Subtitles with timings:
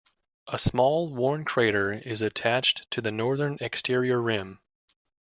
[0.47, 4.59] A small worn, crater is attached to the northern exterior rim.